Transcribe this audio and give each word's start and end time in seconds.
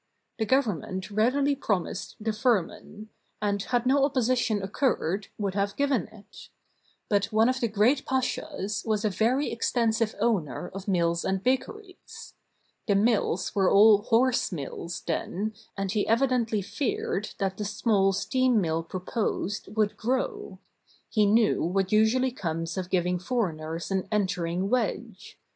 The 0.39 0.47
Government 0.47 1.11
readily 1.11 1.55
promised 1.55 2.15
the 2.19 2.33
firman; 2.33 3.09
and, 3.39 3.61
had 3.61 3.85
no 3.85 4.03
opposition 4.03 4.63
occurred, 4.63 5.27
would 5.37 5.53
have 5.53 5.75
given 5.75 6.07
it. 6.07 6.49
But 7.07 7.25
one 7.25 7.47
of 7.47 7.59
the 7.59 7.67
great 7.67 8.03
pashas 8.03 8.83
was 8.83 9.05
a 9.05 9.11
very 9.11 9.51
extensive 9.51 10.15
owner 10.19 10.69
of 10.73 10.87
mills 10.87 11.23
and 11.23 11.43
bakeries. 11.43 12.33
The 12.87 12.95
mills 12.95 13.53
were 13.53 13.69
all 13.71 14.01
horse 14.01 14.51
mills 14.51 15.03
then, 15.05 15.53
and 15.77 15.91
he 15.91 16.07
evidently 16.07 16.63
feared 16.63 17.35
that 17.37 17.57
the 17.57 17.65
small 17.65 18.11
steam 18.11 18.59
mill 18.59 18.81
proposed 18.81 19.67
would 19.75 19.97
grow. 19.97 20.57
He 21.11 21.27
knew 21.27 21.61
what 21.63 21.91
usually 21.91 22.31
comes 22.31 22.75
of 22.75 22.89
giving 22.89 23.19
foreigners 23.19 23.91
an 23.91 24.07
entering 24.11 24.67
wedge. 24.67 25.37